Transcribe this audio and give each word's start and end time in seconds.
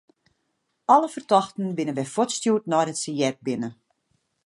Alle 0.93 1.09
fertochten 1.15 1.69
binne 1.77 1.93
wer 1.97 2.11
fuortstjoerd 2.13 2.65
neidat 2.71 2.99
se 3.03 3.11
heard 3.19 3.39
binne. 3.47 3.69